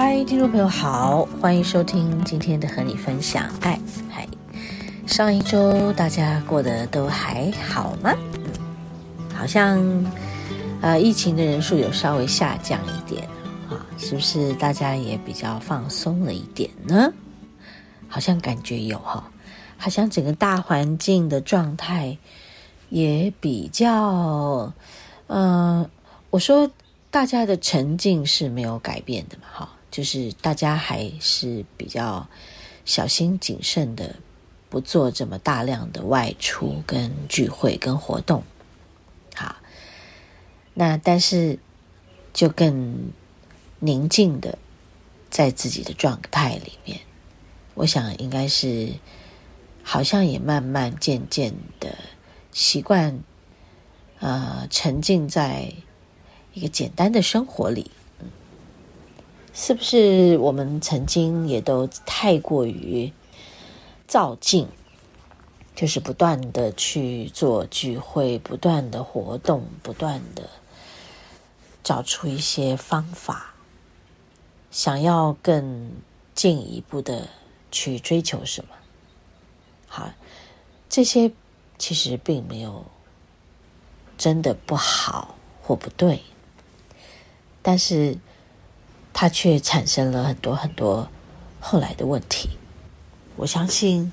[0.00, 3.76] 嗨，听众朋友好，欢迎收听今天的和你分享爱。
[4.08, 4.28] 嗨，
[5.08, 8.14] 上一周大家过得都还好吗？
[9.34, 9.82] 好像，
[10.80, 13.28] 呃，疫情的人数有稍微下降一点
[13.68, 17.12] 啊，是不是大家也比较放松了一点呢？
[18.06, 19.28] 好像感觉有哈，
[19.78, 22.16] 好像整个大环境的状态
[22.88, 24.72] 也比较，
[25.26, 25.90] 嗯、呃，
[26.30, 26.70] 我说
[27.10, 32.28] 大家的沉静是没有改变的嘛，哈，就是大家还是比较
[32.84, 34.16] 小心谨慎的，
[34.68, 38.42] 不做这么大量的外出跟聚会跟活动。
[39.34, 39.56] 好
[40.74, 41.58] 那但是，
[42.32, 43.10] 就更
[43.80, 44.58] 宁静的
[45.30, 47.00] 在自己的状态里面，
[47.74, 48.92] 我想应该是
[49.82, 51.96] 好像也慢慢渐渐的
[52.52, 53.20] 习惯，
[54.20, 55.72] 呃，沉浸在
[56.52, 57.90] 一个简单的生活里。
[59.60, 63.12] 是不是我们曾经也都太过于
[64.06, 64.68] 照镜，
[65.74, 70.48] 就是不断的去做聚会，不断的活动，不断的。
[71.82, 73.54] 找出一些方法，
[74.70, 75.90] 想要更
[76.36, 77.28] 进一步的
[77.72, 78.70] 去追求什么？
[79.88, 80.08] 好，
[80.88, 81.32] 这些
[81.78, 82.84] 其实并没有
[84.16, 86.22] 真的不好或不对，
[87.60, 88.16] 但是
[89.20, 91.10] 它却产生了很多很多
[91.58, 92.50] 后来的问题。
[93.34, 94.12] 我相信，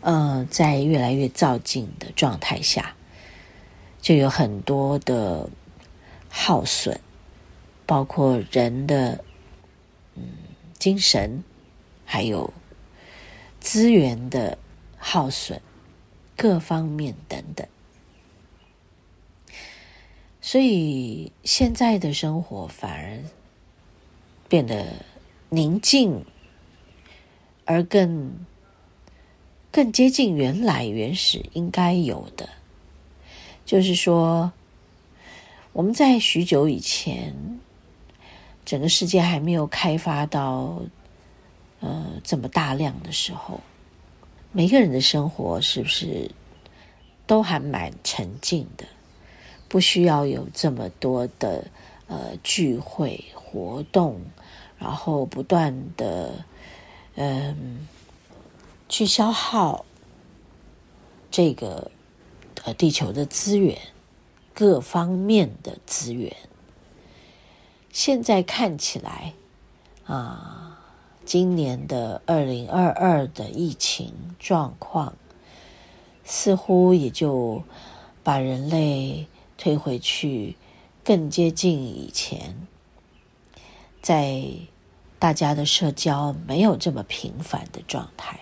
[0.00, 2.94] 呃，在越来越照进的状态下，
[4.00, 5.50] 就有很多的。
[6.30, 7.00] 耗损，
[7.86, 9.24] 包括人的
[10.14, 10.22] 嗯
[10.78, 11.42] 精神，
[12.04, 12.52] 还有
[13.58, 14.58] 资源的
[14.98, 15.60] 耗损，
[16.36, 17.66] 各方面等等。
[20.42, 23.18] 所以现在的生活反而
[24.48, 24.86] 变得
[25.48, 26.24] 宁静，
[27.64, 28.46] 而更
[29.70, 32.48] 更接近原来原始应该有的，
[33.64, 34.52] 就是说。
[35.74, 37.32] 我们在许久以前，
[38.64, 40.82] 整个世界还没有开发到
[41.78, 43.60] 呃这么大量的时候，
[44.50, 46.28] 每个人的生活是不是
[47.28, 48.84] 都还蛮沉静的？
[49.68, 51.64] 不需要有这么多的
[52.08, 54.20] 呃聚会活动，
[54.78, 56.44] 然后不断的
[57.16, 57.86] 嗯、
[58.88, 59.84] 去消耗
[61.30, 61.90] 这个
[62.64, 63.78] 呃地球的资源。
[64.54, 66.34] 各方面的资源，
[67.92, 69.34] 现在看起来
[70.04, 70.80] 啊，
[71.24, 75.14] 今年的二零二二的疫情状况，
[76.24, 77.62] 似乎也就
[78.24, 80.56] 把人类推回去，
[81.04, 82.66] 更接近以前，
[84.08, 84.42] 在
[85.18, 88.40] 大家的社交没有这么频繁的状态，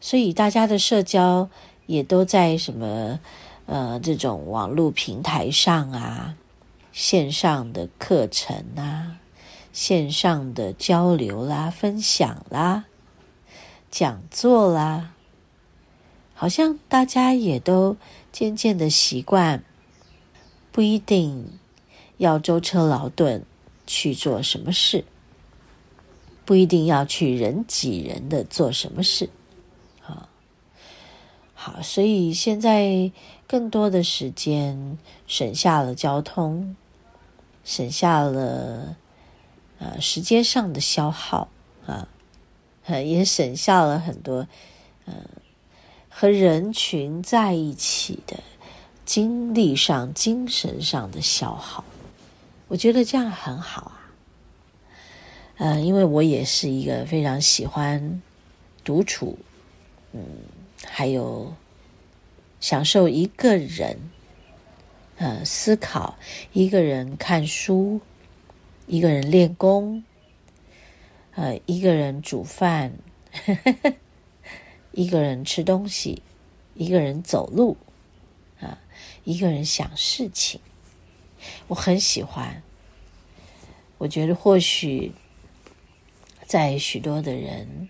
[0.00, 1.50] 所以大家的社交
[1.84, 3.20] 也都在什么？
[3.66, 6.34] 呃，这种网络平台上啊，
[6.92, 9.18] 线上的课程啊，
[9.70, 12.86] 线上的交流啦、分享啦、
[13.90, 15.12] 讲座啦，
[16.32, 17.98] 好像大家也都
[18.32, 19.62] 渐渐的习惯，
[20.72, 21.58] 不一定
[22.16, 23.44] 要舟车劳顿
[23.88, 25.02] 去做什么事，
[26.44, 29.30] 不一定要去人挤人的做什么事。
[30.06, 30.28] 啊
[31.54, 33.10] 好，所以现在
[33.48, 36.76] 更多的时间省下了交通，
[37.64, 38.94] 省下了
[39.78, 41.48] 呃时间上的消耗
[41.86, 42.06] 啊，
[42.86, 44.46] 也省下了很多
[45.06, 45.14] 呃
[46.08, 48.38] 和人群在一起的
[49.04, 51.82] 精力上、精神上的消耗。
[52.68, 54.12] 我觉得这样很好啊，
[55.56, 58.22] 呃，因为我也是一个非常喜欢
[58.84, 59.38] 独处，
[60.12, 60.22] 嗯。
[60.86, 61.54] 还有
[62.60, 63.98] 享受一个人
[65.16, 66.16] 呃思考，
[66.52, 68.00] 一个人看书，
[68.86, 70.04] 一个人练功，
[71.34, 72.92] 呃，一个人煮饭，
[73.44, 73.94] 呵 呵
[74.92, 76.22] 一个人吃东西，
[76.74, 77.76] 一个人走路，
[78.60, 78.78] 啊，
[79.24, 80.60] 一个人想事情，
[81.66, 82.62] 我很喜欢。
[83.98, 85.12] 我觉得或许
[86.46, 87.88] 在许多的人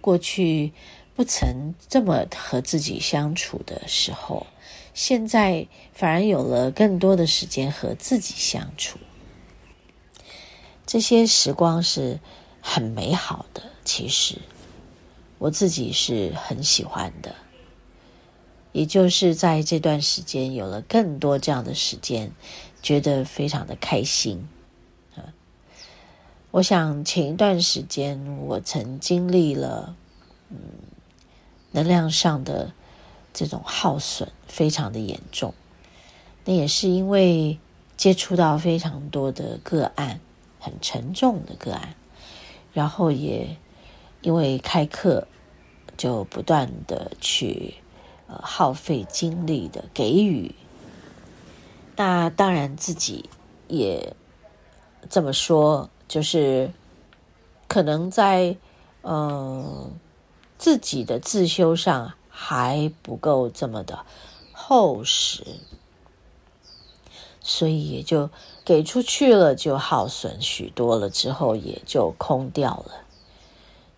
[0.00, 0.72] 过去
[1.14, 4.46] 不曾这么和自己相处的时候，
[4.94, 8.98] 现在反而有了更多的时间和自己相处。
[10.86, 12.18] 这些时光是
[12.62, 14.38] 很美好的，其实
[15.38, 17.34] 我自己是很喜欢的。
[18.72, 22.32] 也就是在这段时间有了更多这样的时间，
[22.82, 24.48] 觉得非常的开心。
[26.50, 29.96] 我想前一段时间我曾经历了，
[30.48, 30.56] 嗯，
[31.70, 32.72] 能量上的
[33.32, 35.54] 这种耗损非常的严重。
[36.44, 37.58] 那也是因为
[37.96, 40.20] 接触到非常多的个案。
[40.62, 41.94] 很沉重的个案，
[42.74, 43.56] 然后也
[44.20, 45.26] 因为开课，
[45.96, 47.76] 就不断的去
[48.42, 50.54] 耗费精力的给予。
[51.96, 53.28] 那当然自己
[53.68, 54.14] 也
[55.08, 56.70] 这么说，就是
[57.68, 58.56] 可能在
[59.02, 59.92] 嗯、
[60.58, 64.04] 自己的自修上还不够这么的
[64.52, 65.44] 厚实。
[67.42, 68.28] 所以也就
[68.64, 72.92] 给出去了，就耗损许多了，之后也就空掉了。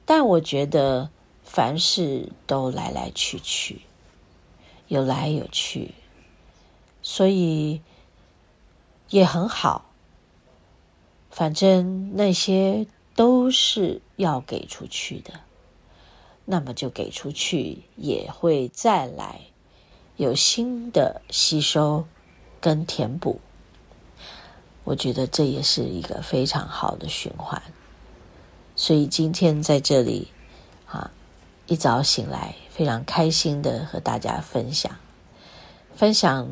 [0.07, 1.11] 但我觉得
[1.43, 3.83] 凡事都来来去去，
[4.93, 5.95] 有来有去，
[7.01, 7.81] 所以
[9.09, 9.87] 也很好。
[11.31, 15.41] 反正那些都是要给出去的，
[16.45, 19.41] 那么就给出去，也会再来
[20.19, 22.05] 有新的吸收。
[22.61, 23.41] 跟填补，
[24.85, 27.61] 我觉得这也是一个非常好的循环。
[28.77, 30.29] 所以今天在这里，
[30.87, 31.11] 啊，
[31.67, 34.97] 一早醒来非常开心的和大家分享，
[35.95, 36.49] 分享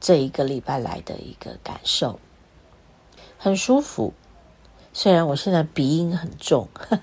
[0.00, 2.20] 这一个礼拜来的一个感受，
[3.38, 4.12] 很舒服。
[4.92, 7.00] 虽然我现在鼻音很重，呵，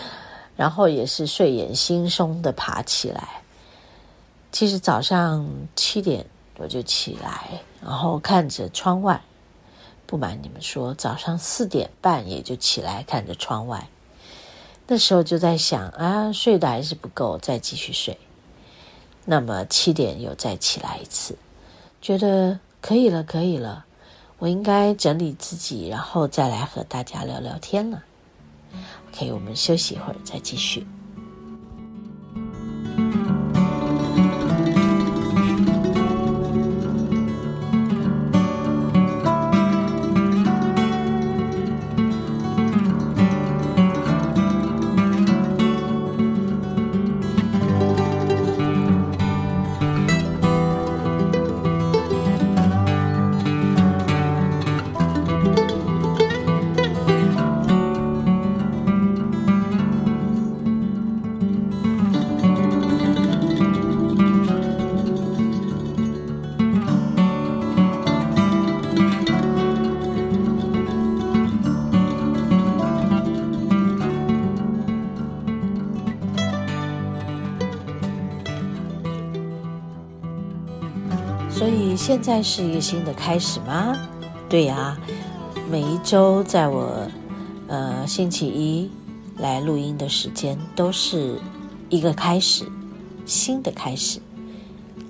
[0.56, 3.42] 然后也是睡眼惺忪的爬起来。
[4.52, 6.26] 其实早上七点。
[6.62, 9.22] 我就起来，然后看着窗外。
[10.04, 13.88] 不瞒你们说，早上四点半也就起来看着窗外。
[14.92, 18.18] 那时候就在想啊，睡的还是不够，再继续睡。
[19.24, 21.36] 那么七点又再起来一次，
[22.02, 23.84] 觉得可以了，可以了。
[24.38, 28.02] 我应该整理自己，然后再来和大家聊聊天了。
[29.12, 30.84] OK，我们休息一会儿，再继续。
[81.60, 83.94] 所以现在是一个新的开始吗？
[84.48, 84.96] 对呀，
[85.70, 87.06] 每一周在我
[87.68, 88.90] 呃星期一
[89.36, 91.38] 来录音的时间都是
[91.90, 92.64] 一个开始，
[93.26, 94.20] 新的开始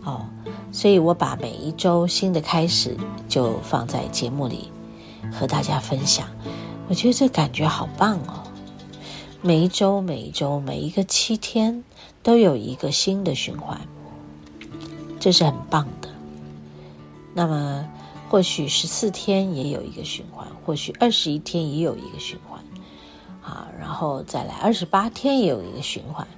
[0.02, 0.26] 哦。
[0.73, 2.97] 所以我把每一周新的开始
[3.28, 4.73] 就放在节目里
[5.33, 6.26] 和大家分享。
[6.88, 8.42] 我觉得这感觉好棒哦！
[9.40, 11.85] 每一周、每一周、每一个七天
[12.25, 13.80] 都有一个新的循环，
[15.21, 16.00] 这是很棒的。
[17.40, 17.88] 那么，
[18.28, 22.62] 或许十四天也有一个循环，或许二十一天也有一个循环，
[23.42, 26.28] 啊，然后再来二十八天也有一个循环，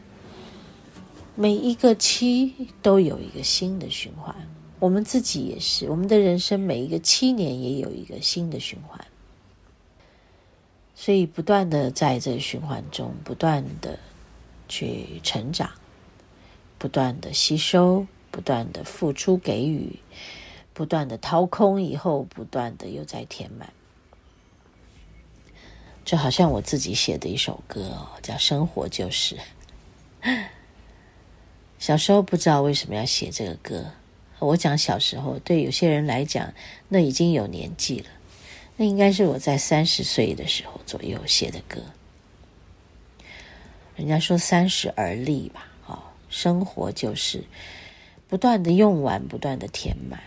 [1.34, 4.32] 每一个七都有一个新的循环。
[4.78, 9.04] 我们自己也是，我们的人生每一个七年也有一个新的循环，
[10.94, 13.98] 所以不断的在这循环中不断的
[14.68, 15.68] 去成长，
[16.78, 19.98] 不断的吸收，不断的付出给予。
[20.74, 23.72] 不断的掏空以后，不断的又在填满，
[26.04, 29.36] 就好像我自己写的一首歌哦，叫《生活就是》。
[31.78, 33.84] 小时候不知道为什么要写这个歌，
[34.38, 36.52] 我讲小时候，对有些人来讲，
[36.88, 38.06] 那已经有年纪了。
[38.76, 41.82] 那应该是我在三十岁的时候左右写的歌。
[43.94, 47.44] 人家说三十而立吧，哦，生活就是
[48.28, 50.18] 不断的用完，不断的填满。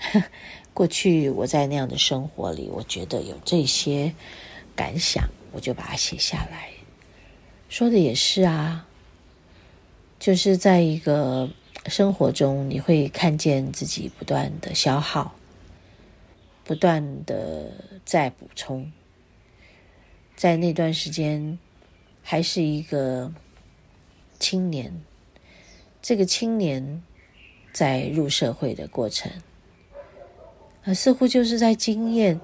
[0.72, 4.14] 过去我在那样的生活里，我觉得有这些
[4.76, 6.70] 感想，我就把它写下来。
[7.68, 8.86] 说的也是啊，
[10.18, 11.50] 就是在一个
[11.86, 15.34] 生活中，你会看见自己不断的消耗，
[16.64, 17.72] 不断的
[18.04, 18.90] 在补充，
[20.36, 21.58] 在那段时间
[22.22, 23.32] 还是一个
[24.38, 25.02] 青年，
[26.00, 27.02] 这个青年
[27.72, 29.30] 在入社会的过程。
[30.94, 32.40] 似乎就是在经验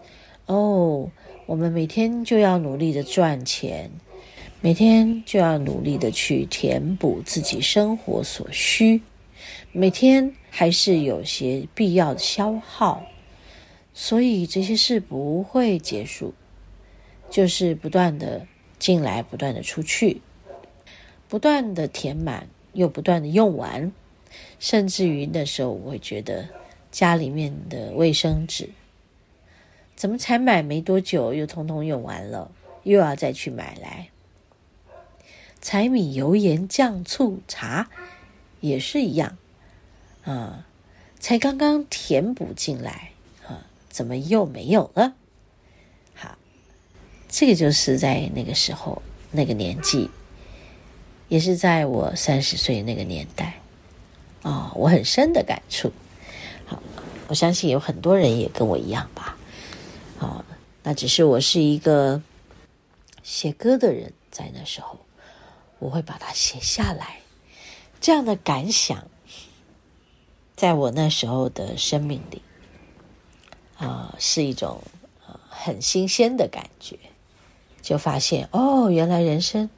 [0.46, 1.10] 哦，
[1.46, 3.90] 我们每天就要努力的赚钱，
[4.60, 9.00] 每天就要努力的去填补自己生活所需，
[9.72, 13.06] 每天还是有些必要的消耗，
[13.94, 16.34] 所以这些事不会结束，
[17.30, 18.46] 就是不断的
[18.78, 20.20] 进来，不断的出去，
[21.28, 23.90] 不断的填满，又不断的用完，
[24.58, 26.46] 甚至于那时候我会觉得。
[26.94, 28.70] 家里面的卫生纸，
[29.96, 32.52] 怎么才买没多久，又通通用完了，
[32.84, 34.10] 又要再去买来。
[35.60, 37.90] 柴米油盐酱醋茶
[38.60, 39.36] 也是一样，
[40.22, 40.68] 啊，
[41.18, 43.10] 才刚刚填补进来，
[43.44, 45.16] 啊，怎么又没有了？
[46.14, 46.38] 好，
[47.28, 50.08] 这个就是在那个时候，那个年纪，
[51.26, 53.54] 也是在我三十岁那个年代，
[54.42, 55.90] 啊，我很深的感触。
[57.28, 59.36] 我相信有很多人也跟我一样吧，
[60.18, 60.44] 哦，
[60.82, 62.22] 那只是我是一个
[63.22, 64.98] 写歌的人，在那时候
[65.78, 67.20] 我会把它写下来，
[68.00, 69.06] 这样的感想，
[70.54, 72.42] 在我那时候的生命里，
[73.78, 74.82] 啊、是一种、
[75.26, 76.98] 呃、很新鲜的感觉，
[77.80, 79.70] 就发现哦，原来人生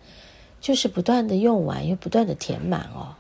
[0.61, 3.15] 就是不断的用完，又不断的填满哦。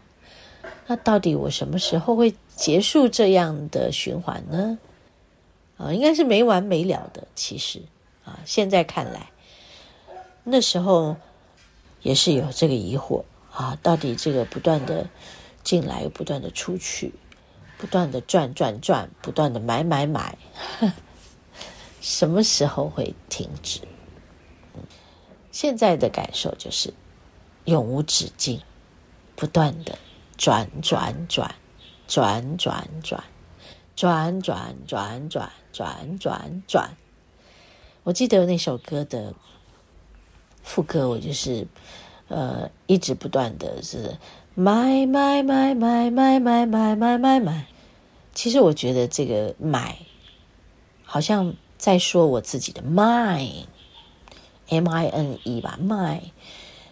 [0.89, 4.79] 那到底我什么时候会结束这样的循环呢？
[5.77, 7.29] 啊，应该是没完没了的。
[7.35, 7.83] 其实
[8.25, 9.31] 啊，现在看来，
[10.43, 11.17] 那时候
[12.01, 15.07] 也是有这个疑惑啊，到底这个不断的
[15.63, 17.13] 进来又不断的出去，
[17.77, 20.39] 不断的赚赚赚，不断的买买买，
[22.01, 23.81] 什么时候会停止？
[25.53, 26.95] 现在的感受就是
[27.67, 28.63] 永无止境，
[29.37, 29.99] 不断的。
[30.39, 31.55] 转转转，
[32.07, 33.25] 转转转，
[33.95, 36.97] 转转转转转转转。
[38.05, 39.35] 我记得那首歌的
[40.63, 41.67] 副歌，我就是
[42.29, 44.17] 呃，一直不断的是
[44.55, 47.67] 买买买买买买买买买买。
[48.35, 49.99] 其实我觉得这个买，
[51.05, 56.31] 好像在说我自己的 mine，M I N E 吧，mine。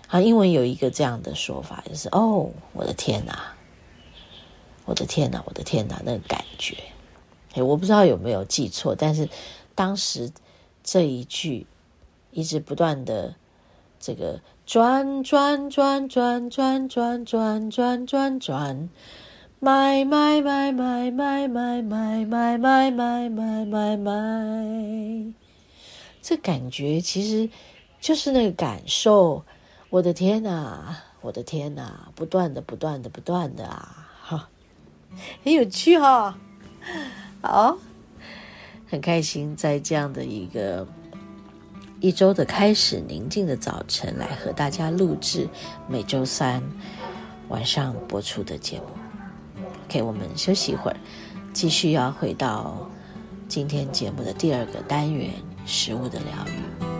[0.08, 3.54] 啊，英文有一个这样的说法，就是哦，我的天哪，
[4.84, 6.76] 我的天哪，我的天哪，那个感觉，
[7.54, 9.28] 哎，我不知道有没有记错，但是
[9.74, 10.30] 当时
[10.82, 11.66] 这一句
[12.30, 13.34] 一直不断的
[13.98, 18.88] 这个转转转转转转转转转转，
[19.60, 25.32] 买买买买买买买买买买买买买，
[26.20, 27.48] 这感觉其实
[28.00, 29.44] 就是那个感受。
[29.90, 34.03] 我的天呐，我的天呐，不断的、不断的、不断的啊，
[35.44, 36.36] 很有趣哈，
[37.40, 37.78] 好，
[38.88, 40.86] 很开心在这样的一个
[42.00, 45.48] 一周的开始，宁静的早晨来和大家录制
[45.88, 46.62] 每周三
[47.48, 48.86] 晚上播出的节目。
[49.86, 50.96] OK，我们休息一会儿，
[51.52, 52.90] 继续要回到
[53.48, 55.30] 今天节目的第二个单元——
[55.66, 56.93] 食物的疗愈。